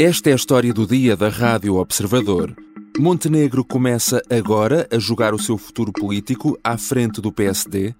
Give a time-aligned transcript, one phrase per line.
[0.00, 2.52] Esta é a história do dia da Rádio Observador.
[2.98, 7.94] Montenegro começa agora a jogar o seu futuro político à frente do PSD.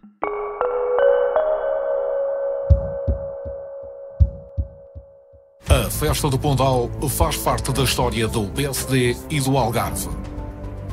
[5.69, 10.09] A festa do Pondal faz parte da história do PSD e do Algarve.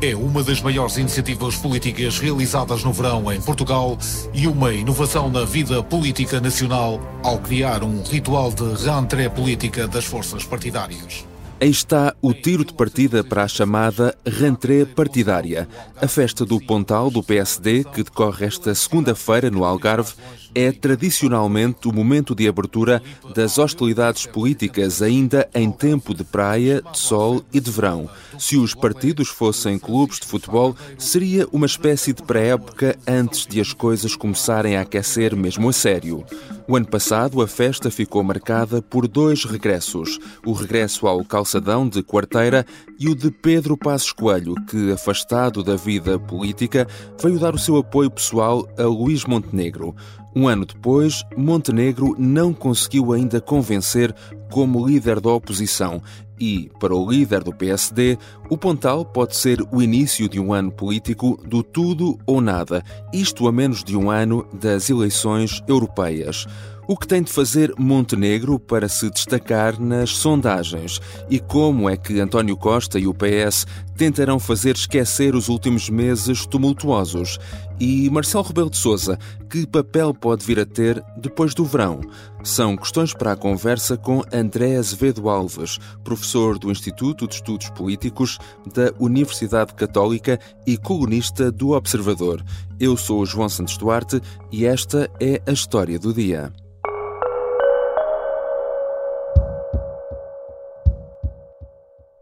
[0.03, 3.95] É uma das maiores iniciativas políticas realizadas no verão em Portugal
[4.33, 10.05] e uma inovação na vida política nacional ao criar um ritual de rentrée política das
[10.05, 11.30] forças partidárias.
[11.61, 15.69] Aí está o tiro de partida para a chamada rentrée partidária.
[16.01, 20.11] A festa do Pontal do PSD, que decorre esta segunda-feira no Algarve,
[20.55, 22.99] é tradicionalmente o momento de abertura
[23.35, 28.09] das hostilidades políticas, ainda em tempo de praia, de sol e de verão.
[28.39, 33.71] Se os partidos fossem clubes de futebol, seria uma espécie de pré-época antes de as
[33.71, 36.25] coisas começarem a aquecer mesmo a sério.
[36.71, 42.01] O ano passado, a festa ficou marcada por dois regressos: o regresso ao calçadão de
[42.01, 42.65] quarteira
[42.97, 46.87] e o de Pedro Passos Coelho, que, afastado da vida política,
[47.21, 49.93] veio dar o seu apoio pessoal a Luís Montenegro.
[50.35, 54.15] Um ano depois, Montenegro não conseguiu ainda convencer
[54.49, 56.01] como líder da oposição
[56.41, 58.17] e, para o líder do PSD,
[58.49, 63.47] o Pontal pode ser o início de um ano político do tudo ou nada, isto
[63.47, 66.47] a menos de um ano das eleições europeias.
[66.87, 70.99] O que tem de fazer Montenegro para se destacar nas sondagens?
[71.29, 76.45] E como é que António Costa e o PS tentarão fazer esquecer os últimos meses
[76.47, 77.37] tumultuosos?
[77.83, 79.17] E Marcelo Rebelo de Sousa,
[79.49, 81.99] que papel pode vir a ter depois do verão?
[82.43, 88.37] São questões para a conversa com André Azevedo Alves, professor do Instituto de Estudos Políticos
[88.71, 92.45] da Universidade Católica e colunista do Observador.
[92.79, 94.21] Eu sou João Santos Duarte
[94.51, 96.53] e esta é a história do dia.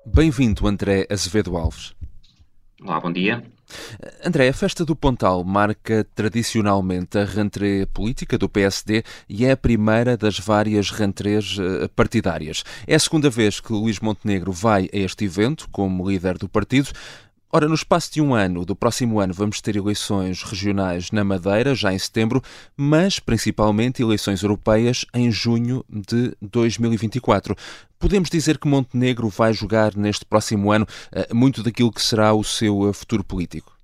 [0.05, 1.93] Bem-vindo, André Azevedo Alves.
[2.81, 3.43] Olá, bom dia.
[4.23, 9.57] André, a festa do Pontal marca tradicionalmente a rentrée política do PSD e é a
[9.57, 12.63] primeira das várias rentrées eh, partidárias.
[12.87, 16.89] É a segunda vez que Luís Montenegro vai a este evento como líder do partido.
[17.51, 21.73] Ora, no espaço de um ano, do próximo ano, vamos ter eleições regionais na Madeira,
[21.73, 22.43] já em setembro,
[22.77, 27.55] mas principalmente eleições europeias em junho de 2024.
[27.97, 32.43] Podemos dizer que Montenegro vai jogar neste próximo ano eh, muito daquilo que será o
[32.43, 33.75] seu eh, futuro político?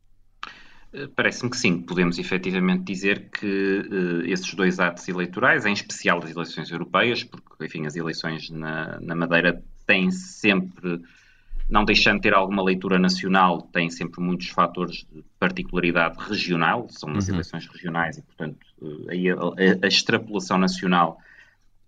[0.93, 3.81] Eh, parece-me que sim, podemos efetivamente dizer que
[4.27, 9.15] esses dois atos eleitorais, em especial as eleições europeias, porque, enfim, as eleições na, na
[9.15, 11.01] Madeira têm sempre
[11.69, 17.09] não deixando de ter alguma leitura nacional, tem sempre muitos fatores de particularidade regional, são
[17.09, 17.35] umas uhum.
[17.35, 21.17] eleições regionais e, portanto, eh, aí a, a, a extrapolação nacional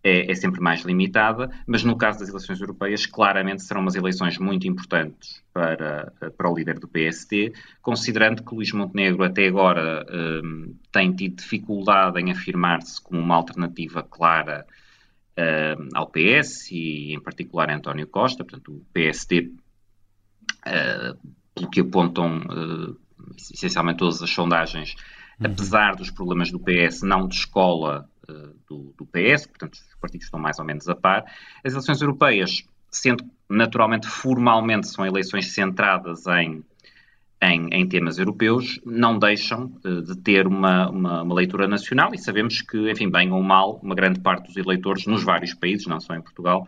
[0.04, 4.38] é, é, sempre mais limitada, mas no caso das eleições europeias, claramente serão umas eleições
[4.38, 7.52] muito importantes para, para o líder do PST,
[7.82, 14.02] considerando que Luís Montenegro até agora um, tem tido dificuldade em afirmar-se como uma alternativa
[14.02, 14.66] clara
[15.38, 18.44] um, ao PS e, em particular, a António Costa.
[18.44, 19.52] Portanto, o PSD
[21.58, 22.98] pelo que apontam uh,
[23.36, 24.96] essencialmente todas as sondagens,
[25.40, 25.48] uhum.
[25.52, 30.26] apesar dos problemas do PS, não de escola uh, do, do, PS, portanto os partidos
[30.26, 31.26] estão mais ou menos a par.
[31.64, 36.64] As eleições europeias, sendo naturalmente formalmente são eleições centradas em,
[37.42, 42.18] em, em temas europeus, não deixam uh, de ter uma, uma, uma, leitura nacional e
[42.18, 46.00] sabemos que, enfim, bem ou mal, uma grande parte dos eleitores nos vários países, não
[46.00, 46.68] só em Portugal,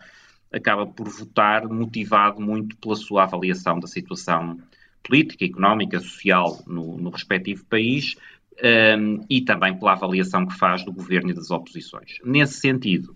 [0.52, 4.60] acaba por votar motivado muito pela sua avaliação da situação
[5.04, 8.16] política, económica, social no, no respectivo país
[8.98, 12.18] um, e também pela avaliação que faz do governo e das oposições.
[12.24, 13.16] Nesse sentido,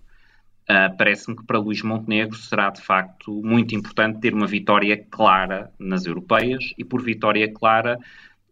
[0.70, 5.72] uh, parece-me que para Luís Montenegro será de facto muito importante ter uma vitória clara
[5.78, 7.98] nas europeias e por vitória clara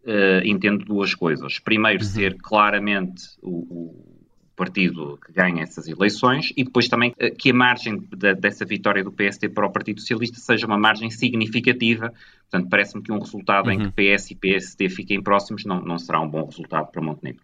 [0.04, 1.58] uh, entendo duas coisas.
[1.58, 2.08] Primeiro, uhum.
[2.08, 4.11] ser claramente o, o
[4.56, 9.02] partido que ganha essas eleições e depois também eh, que a margem de, dessa vitória
[9.02, 12.12] do PST para o Partido Socialista seja uma margem significativa.
[12.50, 13.72] Portanto, parece-me que um resultado uhum.
[13.72, 17.42] em que PS e PST fiquem próximos não, não será um bom resultado para Montenegro.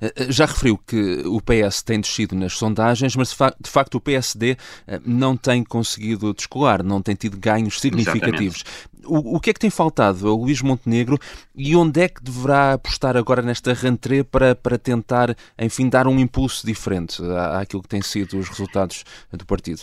[0.00, 4.00] Eh, eh, já referiu que o PS tem descido nas sondagens, mas de facto o
[4.00, 4.56] PSD
[5.04, 8.62] não tem conseguido descolar, não tem tido ganhos significativos.
[8.64, 11.18] Exatamente o, o que é que tem faltado a Luís Montenegro
[11.54, 16.18] e onde é que deverá apostar agora nesta rentrée para, para tentar, enfim, dar um
[16.18, 19.82] impulso diferente à, àquilo que têm sido os resultados do partido?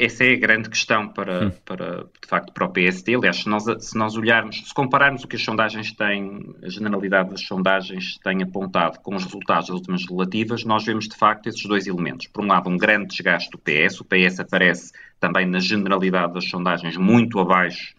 [0.00, 1.52] essa é a grande questão para, hum.
[1.64, 3.14] para, de facto, para o PSD.
[3.14, 7.30] Aliás, se nós, se nós olharmos, se compararmos o que as sondagens têm, a generalidade
[7.30, 11.62] das sondagens têm apontado com os resultados das últimas relativas, nós vemos, de facto, esses
[11.64, 12.26] dois elementos.
[12.26, 14.00] Por um lado, um grande desgaste do PS.
[14.00, 17.94] O PS aparece também na generalidade das sondagens muito abaixo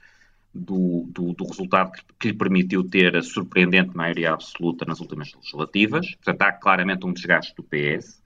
[0.57, 6.15] do, do, do resultado que, lhe permitiu ter a surpreendente maioria absoluta nas últimas legislativas.
[6.15, 8.21] Portanto, há claramente um desgaste do PS.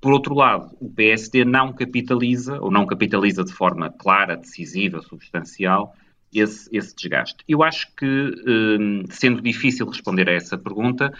[0.00, 5.94] Por outro lado, o PSD não capitaliza, ou não capitaliza de forma clara, decisiva, substancial,
[6.32, 7.42] esse, esse desgaste.
[7.48, 8.06] Eu acho que,
[8.46, 11.12] um, sendo difícil responder a essa pergunta,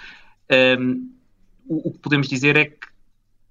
[0.79, 1.11] um,
[1.67, 2.89] o, o, que podemos dizer é que,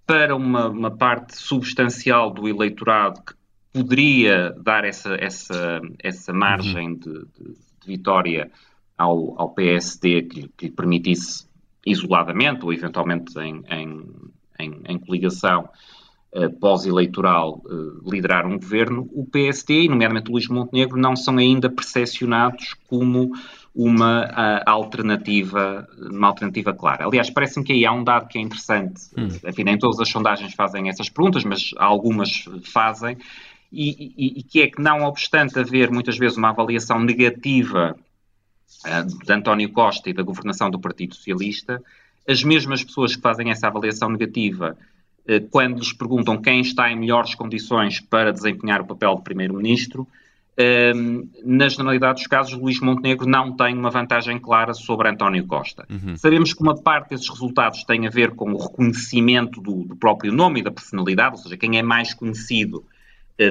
[0.06, 3.34] para uma, uma parte substancial do eleitorado que
[3.74, 6.96] poderia dar essa, essa, essa margem uhum.
[6.96, 8.52] de, de, de, vitória
[8.98, 11.48] ao, ao PSD que, que lhe permitisse
[11.86, 14.06] isoladamente ou eventualmente em, em
[14.60, 15.70] em, em coligação
[16.34, 21.70] uh, pós-eleitoral uh, liderar um governo, o PSD, e nomeadamente Luís Montenegro, não são ainda
[21.70, 23.32] percepcionados como
[23.76, 27.06] uma uh, alternativa, uma alternativa clara.
[27.06, 29.02] Aliás, parece-me que aí há um dado que é interessante.
[29.18, 29.28] Hum.
[29.48, 33.18] Enfim, nem todas as sondagens fazem essas perguntas, mas algumas fazem,
[33.74, 37.96] e, e, e que é que, não obstante haver muitas vezes uma avaliação negativa
[38.86, 41.82] uh, de António Costa e da governação do Partido Socialista,
[42.28, 44.78] as mesmas pessoas que fazem essa avaliação negativa,
[45.28, 50.08] eh, quando lhes perguntam quem está em melhores condições para desempenhar o papel de Primeiro-Ministro,
[50.56, 55.86] ehm, na generalidade dos casos, Luís Montenegro não tem uma vantagem clara sobre António Costa.
[55.90, 56.16] Uhum.
[56.16, 60.32] Sabemos que uma parte desses resultados tem a ver com o reconhecimento do, do próprio
[60.32, 62.93] nome e da personalidade, ou seja, quem é mais conhecido eh,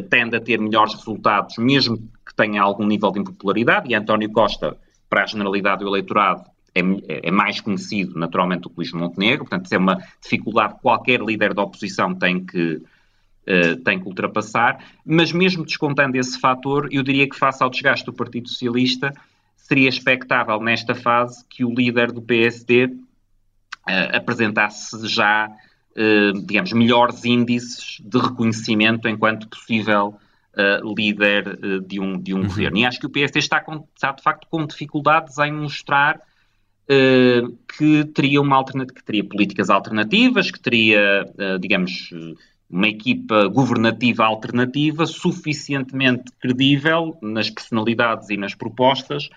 [0.08, 4.76] tende a ter melhores resultados, mesmo que tenha algum nível de impopularidade, e António Costa,
[5.08, 6.44] para a generalidade do eleitorado,
[6.75, 10.75] é, é, é, mais conhecido naturalmente do que Luís Montenegro, portanto, isso é uma dificuldade
[10.75, 16.40] que qualquer líder da oposição tem que, uh, tem que ultrapassar, mas mesmo descontando esse
[16.40, 19.12] fator, eu diria que face ao desgaste do Partido Socialista,
[19.55, 22.90] seria expectável nesta fase que o líder do PSD uh,
[23.87, 25.50] eh, apresentasse já,
[26.47, 30.17] digamos, melhores índices de reconhecimento enquanto possível
[30.97, 32.47] líder de um, de um uhum.
[32.47, 32.79] governo.
[32.79, 36.21] E acho que o PSD está, com, está, de facto, com dificuldades em mostrar
[36.89, 37.43] eh,
[37.79, 42.11] que teria uma alternativa, que teria políticas alternativas, que teria, uh, digamos,
[42.69, 49.31] uma equipa governativa alternativa suficientemente credível nas personalidades e nas propostas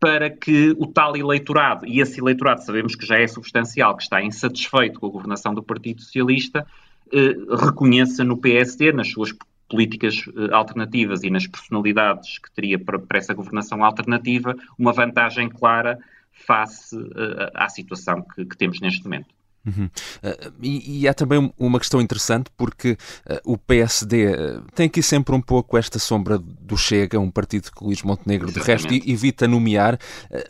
[0.00, 4.22] para que o tal eleitorado, e esse eleitorado sabemos que já é substancial, que está
[4.22, 6.66] insatisfeito com a governação do Partido Socialista,
[7.12, 9.30] eh, reconheça no PSD, nas suas
[9.68, 15.50] políticas eh, alternativas e nas personalidades que teria para, para essa governação alternativa, uma vantagem
[15.50, 15.98] clara
[16.32, 19.34] face uh, à situação que, que, temos neste momento.
[19.66, 19.84] Uhum.
[19.84, 25.02] Uh, e, e, há também uma questão interessante porque uh, o PSD uh, tem aqui
[25.02, 28.88] sempre um pouco esta sombra do Chega, um partido que Luís Montenegro Exatamente.
[28.88, 29.98] de resto evita nomear,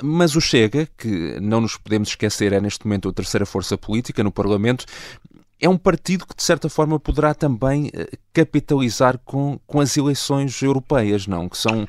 [0.03, 4.23] mas o Chega, que não nos podemos esquecer é neste momento a terceira força política
[4.23, 4.85] no Parlamento,
[5.61, 7.91] é um partido que, de certa forma, poderá também
[8.33, 11.49] capitalizar com, com as eleições europeias, não?
[11.49, 11.87] Que são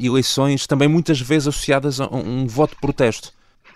[0.00, 3.32] eleições também muitas vezes associadas a um, um voto de protesto.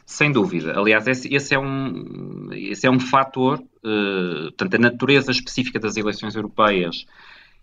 [0.06, 0.79] Sem dúvida.
[0.79, 5.97] Aliás, esse, esse, é, um, esse é um fator, uh, portanto, a natureza específica das
[5.97, 7.05] eleições europeias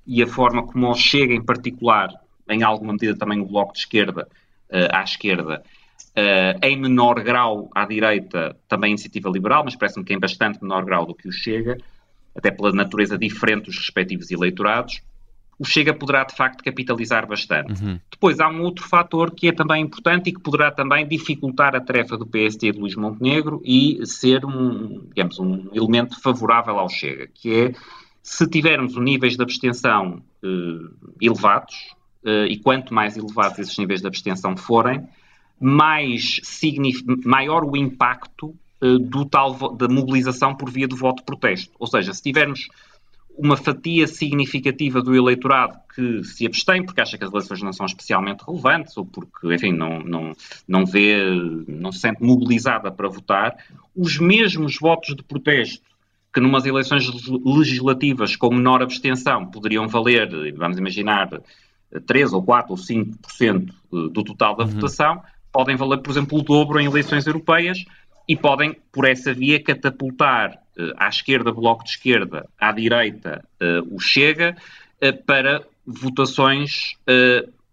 [0.05, 2.09] e a forma como Chega, em particular,
[2.49, 4.27] em alguma medida também o Bloco de Esquerda,
[4.69, 5.63] uh, à esquerda,
[6.15, 10.61] Uh, em menor grau à direita, também a iniciativa liberal, mas parece-me que em bastante
[10.61, 11.75] menor grau do que o Chega,
[12.35, 15.01] até pela natureza diferente dos respectivos eleitorados.
[15.57, 17.83] O Chega poderá, de facto, capitalizar bastante.
[17.83, 17.99] Uhum.
[18.11, 21.81] Depois há um outro fator que é também importante e que poderá também dificultar a
[21.81, 27.27] tarefa do PSD de Luís Montenegro e ser um, digamos, um elemento favorável ao Chega,
[27.33, 27.73] que é
[28.23, 31.75] se tivermos níveis de abstenção uh, elevados,
[32.23, 35.05] uh, e quanto mais elevados esses níveis de abstenção forem,
[35.59, 36.39] mais
[37.25, 41.73] maior o impacto uh, do tal da mobilização por via do voto de protesto.
[41.77, 42.69] Ou seja, se tivermos
[43.35, 47.85] uma fatia significativa do eleitorado que se abstém porque acha que as eleições não são
[47.85, 50.33] especialmente relevantes ou porque, enfim, não, não,
[50.67, 51.17] não vê,
[51.67, 53.57] não se sente mobilizada para votar,
[53.95, 55.83] os mesmos votos de protesto
[56.33, 57.07] que numas eleições
[57.45, 61.29] legislativas com menor abstenção poderiam valer, vamos imaginar,
[62.07, 64.71] 3 ou 4 ou 5% do total da uhum.
[64.71, 65.21] votação,
[65.51, 67.85] podem valer, por exemplo, o dobro em eleições europeias
[68.27, 70.62] e podem, por essa via, catapultar
[70.97, 74.55] à esquerda Bloco de Esquerda, à direita uh, o Chega,
[75.01, 76.95] uh, para votações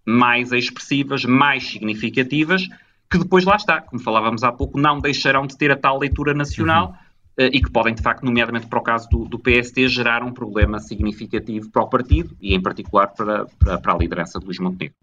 [0.05, 2.67] mais expressivas, mais significativas,
[3.09, 6.35] que depois lá está, como falávamos há pouco, não deixarão de ter a tal leitura
[6.35, 6.89] nacional.
[6.89, 10.31] Uhum e que podem, de facto, nomeadamente para o caso do, do, PSD, gerar um
[10.31, 14.59] problema significativo para o partido e, em particular, para, para, para a liderança de Luís
[14.59, 14.95] Montenegro.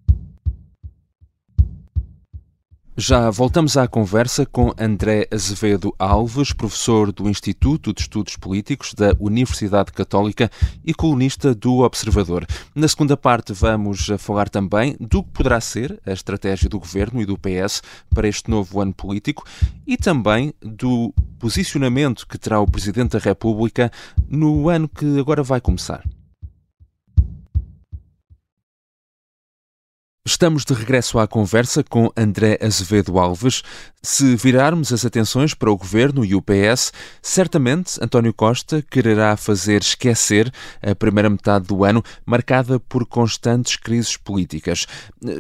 [3.00, 9.16] Já voltamos à conversa com André Azevedo Alves, professor do Instituto de Estudos Políticos da
[9.20, 10.50] Universidade Católica
[10.84, 12.44] e colunista do Observador.
[12.74, 17.26] Na segunda parte, vamos falar também do que poderá ser a estratégia do governo e
[17.28, 19.46] do PS para este novo ano político
[19.86, 23.92] e também do posicionamento que terá o Presidente da República
[24.28, 26.04] no ano que agora vai começar.
[30.28, 33.64] Estamos de regresso à conversa com André Azevedo Alves.
[34.04, 36.92] Se virarmos as atenções para o governo e o PS,
[37.22, 44.18] certamente António Costa quererá fazer esquecer a primeira metade do ano, marcada por constantes crises
[44.18, 44.86] políticas.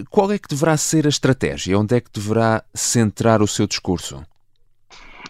[0.09, 1.77] Qual é que deverá ser a estratégia?
[1.77, 4.25] Onde é que deverá centrar o seu discurso?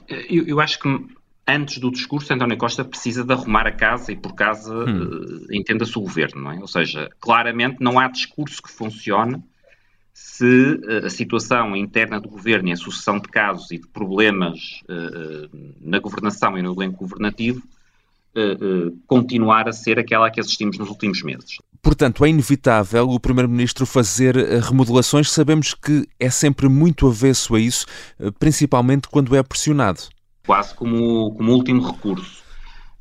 [0.08, 1.17] Eu, eu acho que
[1.48, 5.04] antes do discurso, António Costa precisa de arrumar a casa e por casa hum.
[5.04, 6.60] uh, entenda-se o governo, não é?
[6.60, 9.42] Ou seja, claramente não há discurso que funcione
[10.14, 14.82] se uh, a situação interna do governo e a sucessão de casos e de problemas
[14.90, 17.62] uh, na governação e no elenco governativo
[19.08, 21.58] continuar a ser aquela que assistimos nos últimos meses.
[21.82, 25.32] Portanto, é inevitável o Primeiro-Ministro fazer remodelações.
[25.32, 27.88] Sabemos que é sempre muito avesso a isso,
[28.38, 30.02] principalmente quando é pressionado
[30.48, 32.42] quase como, como último recurso.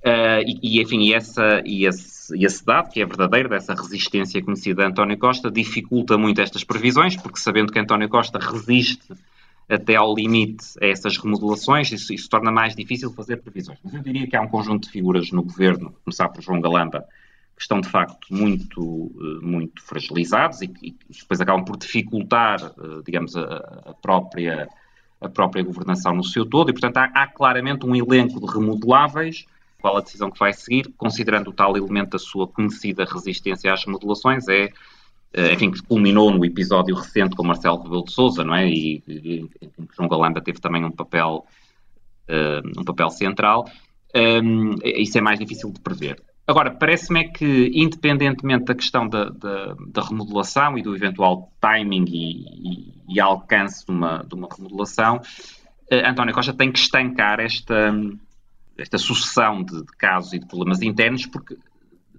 [0.05, 3.75] Uh, e, e, enfim, e, essa, e, esse, e esse dado, que é verdadeiro, dessa
[3.75, 9.15] resistência conhecida de António Costa, dificulta muito estas previsões, porque sabendo que António Costa resiste
[9.69, 13.79] até ao limite a essas remodelações, isso, isso torna mais difícil fazer previsões.
[13.83, 17.05] Mas eu diria que há um conjunto de figuras no governo, começar por João Galamba,
[17.57, 23.03] que estão de facto muito, eh, muito fragilizados e que depois acabam por dificultar, eh,
[23.05, 24.69] digamos, a, a própria
[25.20, 29.46] a própria governação no seu todo, e portanto há, há claramente um elenco de remodeláveis,
[29.80, 33.85] qual a decisão que vai seguir, considerando o tal elemento da sua conhecida resistência às
[33.85, 34.70] remodelações, é,
[35.32, 38.68] eh, enfim, que culminou no episódio recente com Marcelo Rebelo de Sousa, não é?
[38.68, 41.44] E, e, e João Galamba teve também um papel,
[42.28, 43.68] uh, um papel central.
[44.14, 46.23] Um, isso é mais difícil de prever.
[46.47, 52.05] Agora, parece-me é que, independentemente da questão da, da, da, remodelação e do eventual timing
[52.07, 57.41] e, e, e alcance de uma, de uma remodelação, uh, António Costa tem que estancar
[57.41, 57.93] esta,
[58.79, 61.57] esta sucessão de, de, casos e de problemas internos, porque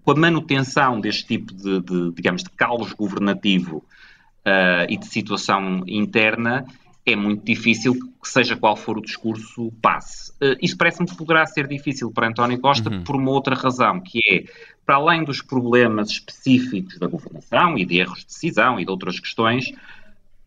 [0.04, 5.84] com a manutenção deste tipo de, de digamos, de caos governativo uh, e de situação
[5.88, 6.66] interna,
[7.12, 10.32] é muito difícil que, seja qual for o discurso, passe.
[10.34, 13.04] Uh, isso parece-me que poderá ser difícil para António Costa uhum.
[13.04, 14.44] por uma outra razão, que é,
[14.86, 19.20] para além dos problemas específicos da governação e de erros de decisão e de outras
[19.20, 19.72] questões,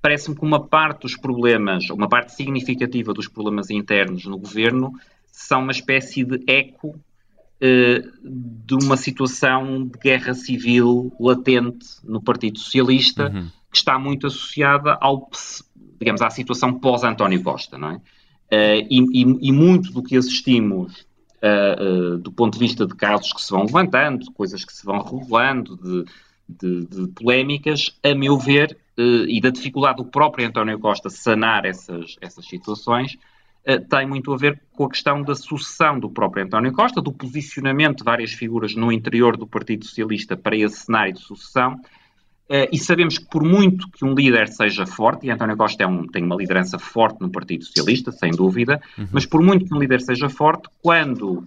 [0.02, 4.93] parece-me que uma parte dos problemas, uma parte significativa dos problemas internos no governo,
[5.31, 12.59] são uma espécie de eco uh, de uma situação de guerra civil latente no Partido
[12.59, 13.49] Socialista, uhum.
[13.71, 15.29] que está muito associada ao
[16.00, 17.95] digamos, à situação pós-António Costa, não é?
[18.52, 21.07] Uh, e, e, e, muito do que assistimos
[21.40, 24.85] uh, uh, do ponto de vista de casos que se vão levantando, coisas que se
[24.85, 26.04] vão revelando, de,
[26.49, 32.16] de, de polémicas, a meu ver, e da dificuldade do próprio António Costa sanar essas,
[32.21, 33.16] essas situações,
[33.88, 37.99] tem muito a ver com a questão da sucessão do próprio António Costa, do posicionamento
[37.99, 41.80] de várias figuras no interior do Partido Socialista para esse cenário de sucessão
[42.50, 45.87] Uh, e sabemos que por muito que um líder seja forte, e António Costa é
[45.87, 49.07] um, tem uma liderança forte no Partido Socialista, sem dúvida, uhum.
[49.12, 51.45] mas por muito que um líder seja forte, quando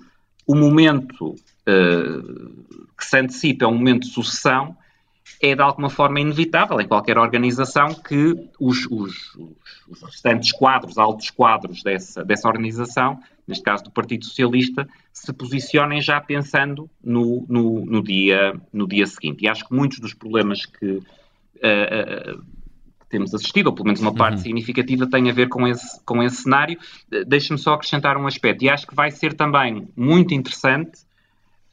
[0.48, 4.78] o momento uh, que se antecipa é um momento de sucessão,
[5.42, 9.38] é de alguma forma inevitável em qualquer organização que os, os,
[9.90, 16.02] os restantes quadros, altos quadros dessa, dessa organização, neste caso do Partido Socialista, se posicionem
[16.02, 19.44] já pensando no, no, no dia, no dia seguinte.
[19.44, 21.02] E acho que muitos dos problemas que, uh,
[22.38, 22.44] uh,
[23.10, 24.44] temos assistido, ou pelo menos uma parte uhum.
[24.44, 26.80] significativa, tem a ver com esse, com esse cenário.
[27.28, 31.02] Deixe-me só acrescentar um aspecto, e acho que vai ser também muito interessante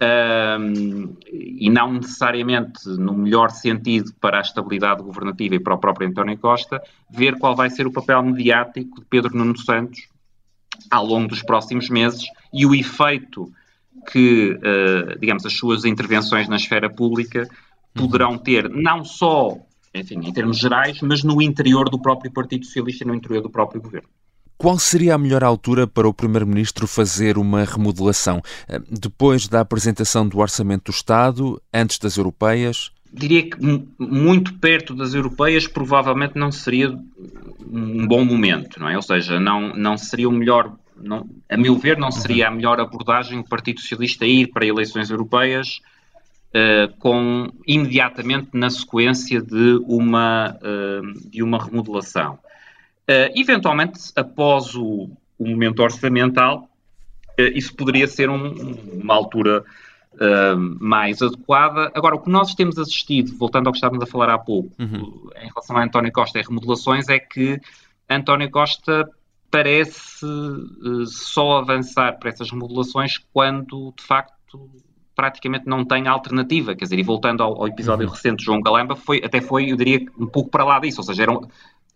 [0.00, 6.08] um, e não necessariamente no melhor sentido para a estabilidade governativa e para o próprio
[6.08, 10.08] António Costa, ver qual vai ser o papel mediático de Pedro Nuno Santos
[10.90, 13.50] ao longo dos próximos meses e o efeito
[14.10, 17.48] que, uh, digamos, as suas intervenções na esfera pública
[17.94, 19.56] poderão ter, não só,
[19.94, 23.50] enfim, em termos gerais, mas no interior do próprio Partido Socialista e no interior do
[23.50, 24.08] próprio governo.
[24.56, 28.42] Qual seria a melhor altura para o Primeiro-Ministro fazer uma remodelação?
[28.68, 32.92] Eh, depois da apresentação do Orçamento do Estado, antes das europeias?
[33.12, 33.56] Diria que
[33.98, 38.96] muito perto das europeias provavelmente não seria um bom momento, não é?
[38.96, 42.78] Ou seja, não, não seria o melhor não, a meu ver, não seria a melhor
[42.80, 45.80] abordagem o Partido Socialista ir para eleições europeias
[46.50, 52.34] uh, com imediatamente na sequência de uma, uh, de uma remodelação.
[53.08, 56.68] Uh, eventualmente, após o, o momento orçamental,
[57.54, 58.52] isso poderia ser um,
[59.00, 59.64] uma altura
[60.80, 61.90] mais adequada.
[61.94, 65.30] Agora, o que nós temos assistido, voltando ao que estávamos a falar há pouco, uhum.
[65.36, 67.60] em relação a António Costa e remodelações, é que
[68.08, 69.08] António Costa
[69.50, 74.70] parece uh, só avançar para essas remodelações quando, de facto,
[75.14, 76.74] praticamente não tem alternativa.
[76.74, 78.12] Quer dizer, e voltando ao, ao episódio uhum.
[78.12, 81.00] recente de João Galamba, foi, até foi, eu diria, um pouco para lá disso.
[81.00, 81.40] Ou seja, era um,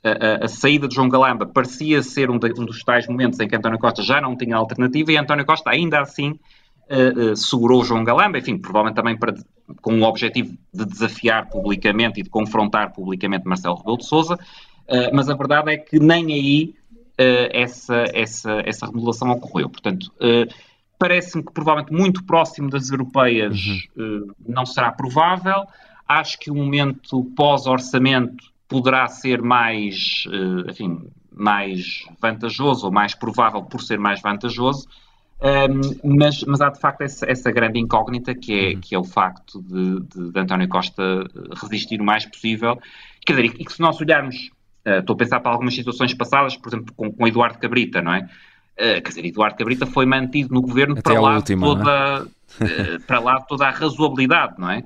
[0.03, 3.49] a, a, saída de João Galamba parecia ser um, de, um, dos tais momentos em
[3.49, 6.39] que António Costa já não tinha alternativa e António Costa ainda assim
[6.91, 9.35] uh, uh, segurou João Galamba, enfim, provavelmente também para,
[9.81, 15.11] com o objetivo de desafiar publicamente e de confrontar publicamente Marcelo Rebelo de Sousa, uh,
[15.13, 16.75] mas a verdade é que nem aí
[17.17, 19.71] essa, essa, essa remodelação ocorreu.
[19.71, 20.13] Portanto,
[20.99, 23.57] parece-me que provavelmente muito próximo das europeias
[23.97, 24.33] uhum.
[24.45, 25.65] não será provável.
[26.09, 30.25] Acho que o momento pós-orçamento poderá ser mais,
[30.69, 34.89] enfim, mais vantajoso ou mais provável por ser mais vantajoso,
[35.45, 38.81] um, mas, mas há de facto essa, essa, grande incógnita que é, uhum.
[38.81, 41.03] que é o facto de, de, de, António Costa
[41.61, 42.81] resistir o mais possível.
[43.27, 44.51] Quer dizer, e que se nós olharmos,
[44.87, 48.15] uh, estou a pensar para algumas situações passadas, por exemplo, com, com Eduardo Cabrita, não
[48.15, 48.21] é?
[48.21, 52.27] Uh, quer dizer, Eduardo Cabrita foi mantido no governo para lá, última, toda,
[52.61, 52.99] é?
[53.07, 54.83] para lá toda a razoabilidade, não é?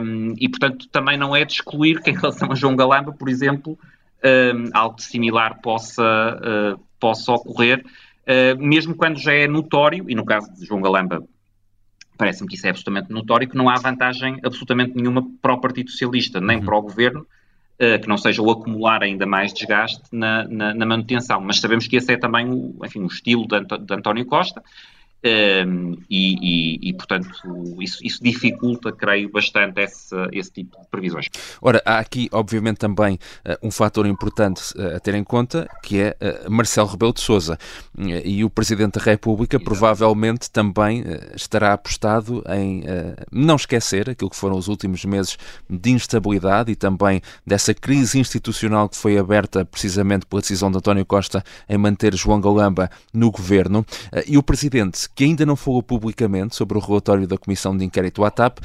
[0.00, 3.28] Um, e, portanto, também não é de excluir que, em relação a João Galamba, por
[3.28, 3.78] exemplo,
[4.24, 7.84] um, algo similar possa, uh, possa ocorrer,
[8.26, 11.22] uh, mesmo quando já é notório, e no caso de João Galamba,
[12.16, 15.90] parece-me que isso é absolutamente notório, que não há vantagem absolutamente nenhuma para o Partido
[15.90, 16.64] Socialista, nem uhum.
[16.64, 20.86] para o Governo, uh, que não seja o acumular ainda mais desgaste na, na, na,
[20.86, 21.40] manutenção.
[21.40, 24.62] Mas sabemos que esse é também o, enfim, o estilo de, de António Costa,
[25.26, 27.28] um, e, e, e, portanto,
[27.80, 31.26] isso, isso, dificulta, creio, bastante esse, esse, tipo de previsões.
[31.60, 36.00] Ora, há aqui, obviamente, também uh, um fator importante uh, a ter em conta, que
[36.00, 37.58] é uh, Marcelo Rebelo de Sousa.
[38.24, 39.64] e o Presidente da República Exato.
[39.64, 41.04] provavelmente também
[41.34, 42.84] estará apostado em
[43.32, 45.36] não esquecer aquilo que foram os últimos meses
[45.68, 51.04] de instabilidade e também dessa crise institucional que foi aberta precisamente pela decisão de António
[51.04, 53.84] Costa em manter João Galamba no governo.
[54.26, 58.22] e o Presidente que ainda não falou publicamente sobre o relatório da Comissão de Inquérito
[58.22, 58.58] à TAP,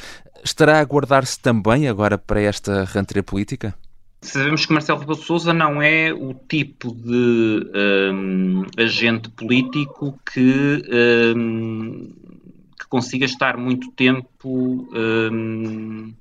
[0.43, 3.73] estará a guardar-se também agora para esta rentrée política?
[4.21, 7.71] Sabemos que Marcelo Rebelo de Sousa não é o tipo de
[8.13, 10.83] um, agente político que,
[11.35, 12.13] um,
[12.77, 16.13] que, consiga estar muito tempo um,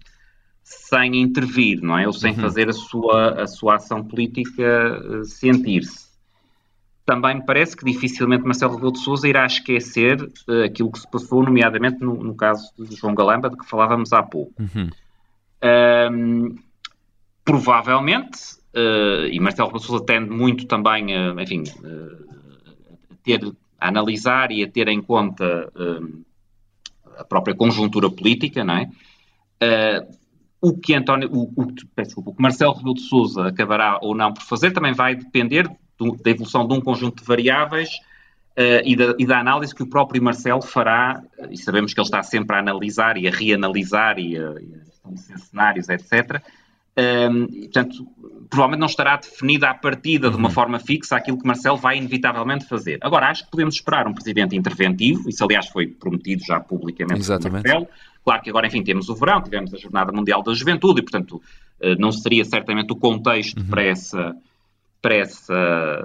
[0.62, 2.06] sem intervir, não é?
[2.06, 2.40] Ou sem uhum.
[2.40, 6.09] fazer a sua, a sua ação política uh, sentir-se
[7.10, 11.10] também me parece que dificilmente Marcelo Rebelo de Sousa irá esquecer uh, aquilo que se
[11.10, 14.54] passou, nomeadamente no, no, caso de João Galamba, de que falávamos há pouco.
[14.60, 14.90] Uhum.
[16.12, 16.54] Um,
[17.44, 18.38] provavelmente,
[18.76, 23.40] uh, e Marcelo Rebelo de Sousa tende muito também a, enfim, uh, a, ter,
[23.80, 25.68] a analisar e a ter em conta
[27.18, 28.88] a própria conjuntura política, não é?
[30.62, 34.32] o que António, o, o, desculpa, o que Marcelo Rebelo de Sousa acabará ou não
[34.32, 35.68] por fazer também vai depender
[36.22, 37.88] da evolução de um conjunto de variáveis
[38.56, 42.06] uh, e, da, e, da, análise que o próprio Marcelo fará, e sabemos que ele
[42.06, 46.42] está sempre a analisar e a reanalisar e a, e estabelecer cenários, etc.
[46.96, 48.06] Um, ehm, portanto,
[48.50, 50.54] provavelmente não estará definida à partida de uma uhum.
[50.54, 52.98] forma fixa aquilo que Marcelo vai inevitavelmente fazer.
[53.00, 57.62] Agora, acho que podemos esperar um presidente interventivo, isso aliás foi prometido já publicamente Exatamente.
[57.62, 57.88] por Marcelo.
[58.24, 61.40] Claro que agora, enfim, temos o verão, tivemos a Jornada Mundial da Juventude e, portanto,
[61.80, 63.68] eh, não seria certamente o contexto uhum.
[63.68, 64.36] para essa
[65.00, 66.04] para, essa,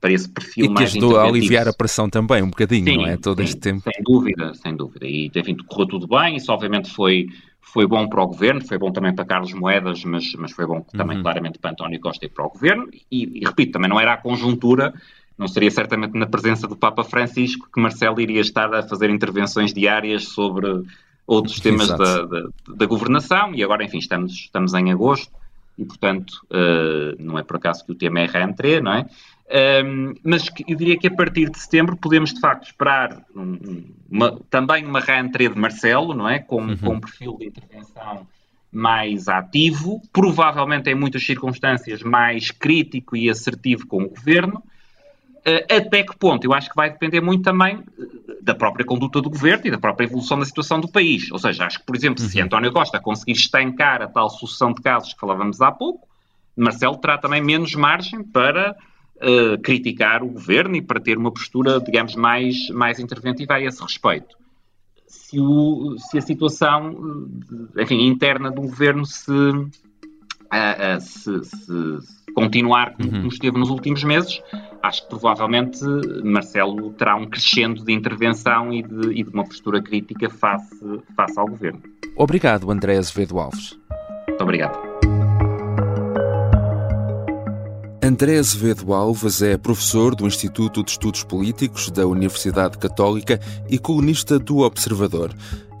[0.00, 2.96] para esse perfil e que mais ajudou a aliviar a pressão também, um bocadinho, sim,
[2.96, 3.16] não é?
[3.16, 3.82] Todo sim, este tempo.
[3.82, 5.06] Sem dúvida, sem dúvida.
[5.06, 7.26] E, enfim, correu tudo bem, isso obviamente foi,
[7.60, 10.80] foi bom para o governo, foi bom também para Carlos Moedas, mas, mas foi bom
[10.80, 11.22] também uhum.
[11.22, 12.88] claramente para António Costa e para o governo.
[13.10, 14.94] E, e, repito, também não era a conjuntura,
[15.36, 19.72] não seria certamente na presença do Papa Francisco que Marcelo iria estar a fazer intervenções
[19.72, 20.66] diárias sobre
[21.26, 23.54] outros temas da, da, da, governação.
[23.54, 25.39] E agora, enfim, estamos, estamos em agosto
[25.80, 29.06] e, portanto, uh, não é por acaso que o tema é reentrée, não é?
[29.82, 34.84] Um, mas eu diria que a partir de setembro podemos, de facto, esperar uma, também
[34.84, 36.38] uma reentrée de Marcelo, não é?
[36.38, 36.76] Com, uhum.
[36.76, 38.26] com um perfil de intervenção
[38.70, 44.62] mais ativo, provavelmente em muitas circunstâncias mais crítico e assertivo com o governo,
[45.40, 46.44] Uh, até que ponto?
[46.44, 48.04] Eu acho que vai depender muito também eh,
[48.42, 51.30] da própria conduta do governo e da própria evolução da situação do país.
[51.30, 52.28] Ou seja, acho que, por exemplo, uhum.
[52.28, 56.08] se António Costa conseguir estancar a tal sucessão de casos que falávamos há pouco,
[56.56, 58.76] Marcelo terá também menos margem para
[59.16, 63.82] uh, criticar o governo e para ter uma postura, digamos, mais, mais interventiva a esse
[63.82, 64.36] respeito.
[65.06, 67.28] Se, o, se a situação
[67.76, 73.28] enfim, interna do governo se, uh, uh, se, se continuar como, uhum.
[73.28, 74.40] esteve nos últimos meses,
[74.82, 75.80] acho que provavelmente
[76.24, 81.38] Marcelo terá um crescendo de intervenção e de, e de uma postura crítica face, face
[81.38, 81.80] ao governo.
[82.16, 83.78] Obrigado, André Azevedo Alves.
[84.28, 84.78] Muito obrigado.
[88.02, 93.38] André Azevedo Alves é professor do Instituto de Estudos Políticos da Universidade Católica
[93.68, 95.30] e colunista do Observador.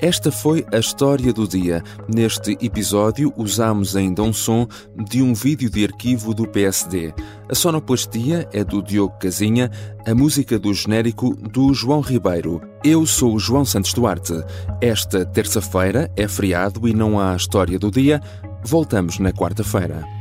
[0.00, 1.82] Esta foi a história do dia.
[2.12, 7.12] Neste episódio, usamos ainda um som de um vídeo de arquivo do PSD.
[7.50, 9.70] A sonoplastia é do Diogo Casinha,
[10.06, 12.62] a música do genérico do João Ribeiro.
[12.82, 14.32] Eu sou o João Santos Duarte.
[14.80, 18.22] Esta terça-feira é feriado e não há história do dia.
[18.64, 20.19] Voltamos na quarta-feira.